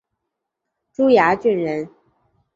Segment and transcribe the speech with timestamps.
[0.93, 1.87] 珠崖郡人。